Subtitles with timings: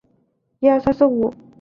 [0.61, 0.79] 纽约洋
[1.31, 1.37] 基